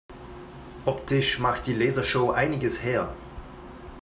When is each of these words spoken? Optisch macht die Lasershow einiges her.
Optisch 0.85 1.37
macht 1.37 1.67
die 1.67 1.75
Lasershow 1.75 2.31
einiges 2.31 2.81
her. 2.81 3.13